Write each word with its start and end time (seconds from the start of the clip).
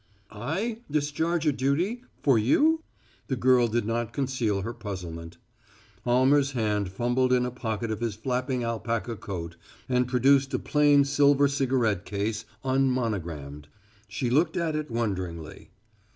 "I 0.31 0.79
discharge 0.89 1.45
a 1.45 1.51
duty 1.51 2.01
for 2.23 2.39
you?" 2.39 2.81
The 3.27 3.35
girl 3.35 3.67
did 3.67 3.85
not 3.85 4.13
conceal 4.13 4.63
her 4.63 4.73
puzzlement. 4.73 5.37
Almer's 6.07 6.53
hand 6.53 6.89
fumbled 6.89 7.31
in 7.31 7.45
a 7.45 7.51
pocket 7.51 7.91
of 7.91 7.99
his 7.99 8.15
flapping 8.15 8.63
alpaca 8.63 9.15
coat 9.15 9.57
and 9.87 10.07
produced 10.07 10.55
a 10.55 10.57
plain 10.57 11.05
silver 11.05 11.47
cigarette 11.47 12.03
case, 12.03 12.45
unmonogrammed. 12.65 13.67
She 14.07 14.31
looked 14.31 14.57
at 14.57 14.75
it 14.75 14.89
wonderingly. 14.89 15.69